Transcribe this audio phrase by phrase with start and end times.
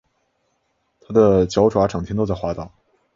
[0.99, 2.73] 他的脚爪整天都在滑倒